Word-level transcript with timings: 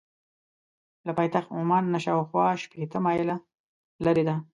له 1.05 1.11
پایتخت 1.17 1.49
عمان 1.59 1.83
نه 1.93 1.99
شاخوا 2.05 2.45
شپېته 2.63 2.97
مایله 3.05 3.35
لرې 4.05 4.23
ده. 4.27 4.35